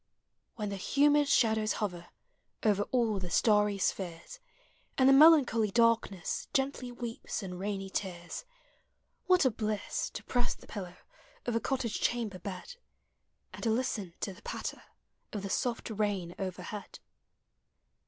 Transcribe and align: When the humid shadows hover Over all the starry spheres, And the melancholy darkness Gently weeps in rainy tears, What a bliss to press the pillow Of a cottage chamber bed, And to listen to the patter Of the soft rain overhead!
When 0.55 0.69
the 0.69 0.77
humid 0.77 1.27
shadows 1.27 1.73
hover 1.73 2.07
Over 2.63 2.81
all 2.91 3.19
the 3.19 3.29
starry 3.29 3.77
spheres, 3.77 4.39
And 4.97 5.07
the 5.07 5.13
melancholy 5.13 5.69
darkness 5.69 6.47
Gently 6.55 6.91
weeps 6.91 7.43
in 7.43 7.59
rainy 7.59 7.87
tears, 7.91 8.43
What 9.27 9.45
a 9.45 9.51
bliss 9.51 10.09
to 10.15 10.23
press 10.23 10.55
the 10.55 10.65
pillow 10.65 10.95
Of 11.45 11.55
a 11.55 11.59
cottage 11.59 12.01
chamber 12.01 12.39
bed, 12.39 12.77
And 13.53 13.61
to 13.61 13.69
listen 13.69 14.15
to 14.21 14.33
the 14.33 14.41
patter 14.41 14.81
Of 15.33 15.43
the 15.43 15.51
soft 15.51 15.87
rain 15.91 16.33
overhead! 16.39 16.97